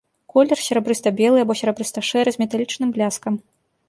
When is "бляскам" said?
2.97-3.33